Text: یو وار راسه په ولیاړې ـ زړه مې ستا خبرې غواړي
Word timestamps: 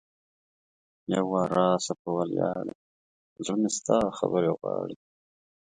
یو 1.13 1.23
وار 1.31 1.49
راسه 1.57 1.93
په 2.01 2.09
ولیاړې 2.17 2.75
ـ 2.79 2.83
زړه 3.45 3.55
مې 3.61 3.69
ستا 3.77 3.97
خبرې 4.19 4.51
غواړي 4.59 4.97